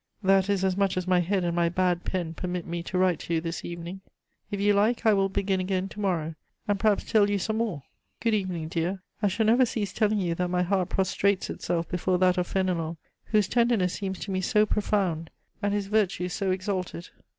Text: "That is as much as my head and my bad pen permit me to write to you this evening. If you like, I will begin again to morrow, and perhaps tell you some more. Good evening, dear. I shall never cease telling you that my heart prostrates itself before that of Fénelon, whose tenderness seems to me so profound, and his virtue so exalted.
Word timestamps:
"That 0.23 0.49
is 0.49 0.63
as 0.63 0.75
much 0.75 0.97
as 0.97 1.05
my 1.05 1.19
head 1.19 1.43
and 1.43 1.55
my 1.55 1.69
bad 1.69 2.03
pen 2.05 2.33
permit 2.33 2.65
me 2.65 2.81
to 2.81 2.97
write 2.97 3.19
to 3.19 3.35
you 3.35 3.39
this 3.39 3.63
evening. 3.63 4.01
If 4.49 4.59
you 4.59 4.73
like, 4.73 5.05
I 5.05 5.13
will 5.13 5.29
begin 5.29 5.59
again 5.59 5.89
to 5.89 5.99
morrow, 5.99 6.33
and 6.67 6.79
perhaps 6.79 7.03
tell 7.03 7.29
you 7.29 7.37
some 7.37 7.57
more. 7.57 7.83
Good 8.19 8.33
evening, 8.33 8.67
dear. 8.67 9.03
I 9.21 9.27
shall 9.27 9.45
never 9.45 9.63
cease 9.63 9.93
telling 9.93 10.17
you 10.17 10.33
that 10.33 10.47
my 10.49 10.63
heart 10.63 10.89
prostrates 10.89 11.51
itself 11.51 11.87
before 11.87 12.17
that 12.17 12.39
of 12.39 12.51
Fénelon, 12.51 12.97
whose 13.25 13.47
tenderness 13.47 13.93
seems 13.93 14.17
to 14.21 14.31
me 14.31 14.41
so 14.41 14.65
profound, 14.65 15.29
and 15.61 15.71
his 15.71 15.85
virtue 15.85 16.29
so 16.29 16.49
exalted. 16.49 17.09